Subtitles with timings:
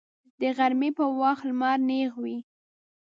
[0.39, 2.37] د غرمې په وخت لمر نیغ وي